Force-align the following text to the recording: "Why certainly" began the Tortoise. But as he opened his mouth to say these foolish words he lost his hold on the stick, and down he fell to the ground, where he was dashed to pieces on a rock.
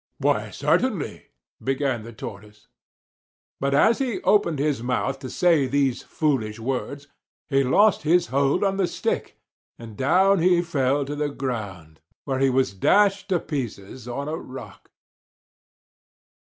"Why 0.17 0.49
certainly" 0.49 1.27
began 1.63 2.01
the 2.01 2.11
Tortoise. 2.11 2.67
But 3.59 3.75
as 3.75 3.99
he 3.99 4.19
opened 4.23 4.57
his 4.57 4.81
mouth 4.81 5.19
to 5.19 5.29
say 5.29 5.67
these 5.67 6.01
foolish 6.01 6.57
words 6.57 7.05
he 7.49 7.63
lost 7.63 8.01
his 8.01 8.25
hold 8.33 8.63
on 8.63 8.77
the 8.77 8.87
stick, 8.87 9.37
and 9.77 9.95
down 9.95 10.39
he 10.39 10.63
fell 10.63 11.05
to 11.05 11.15
the 11.15 11.29
ground, 11.29 11.99
where 12.25 12.39
he 12.39 12.49
was 12.49 12.73
dashed 12.73 13.29
to 13.29 13.39
pieces 13.39 14.07
on 14.07 14.27
a 14.27 14.35
rock. 14.37 14.89